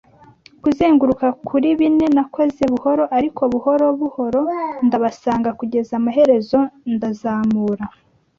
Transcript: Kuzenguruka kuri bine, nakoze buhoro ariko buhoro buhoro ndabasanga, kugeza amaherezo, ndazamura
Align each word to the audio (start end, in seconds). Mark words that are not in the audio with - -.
Kuzenguruka 0.63 1.27
kuri 1.47 1.67
bine, 1.79 2.05
nakoze 2.15 2.61
buhoro 2.73 3.03
ariko 3.17 3.41
buhoro 3.53 3.85
buhoro 3.99 4.41
ndabasanga, 4.85 5.49
kugeza 5.59 5.91
amaherezo, 5.99 6.59
ndazamura 6.93 7.85